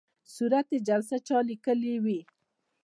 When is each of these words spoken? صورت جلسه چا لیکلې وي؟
صورت 0.35 0.67
جلسه 0.87 1.17
چا 1.27 1.37
لیکلې 1.49 1.95
وي؟ 2.03 2.19